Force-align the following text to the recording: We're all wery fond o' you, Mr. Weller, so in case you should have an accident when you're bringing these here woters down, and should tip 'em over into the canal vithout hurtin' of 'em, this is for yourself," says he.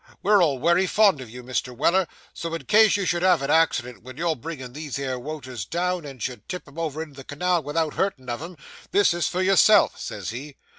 We're 0.23 0.41
all 0.41 0.57
wery 0.57 0.87
fond 0.87 1.21
o' 1.21 1.25
you, 1.25 1.43
Mr. 1.43 1.77
Weller, 1.77 2.07
so 2.33 2.51
in 2.55 2.63
case 2.65 2.97
you 2.97 3.05
should 3.05 3.21
have 3.21 3.43
an 3.43 3.51
accident 3.51 4.01
when 4.01 4.17
you're 4.17 4.35
bringing 4.35 4.73
these 4.73 4.95
here 4.95 5.19
woters 5.19 5.63
down, 5.63 6.05
and 6.05 6.19
should 6.19 6.49
tip 6.49 6.67
'em 6.67 6.79
over 6.79 7.03
into 7.03 7.13
the 7.17 7.23
canal 7.23 7.61
vithout 7.61 7.93
hurtin' 7.93 8.27
of 8.27 8.41
'em, 8.41 8.57
this 8.89 9.13
is 9.13 9.27
for 9.27 9.43
yourself," 9.43 9.99
says 10.01 10.31
he. 10.31 10.55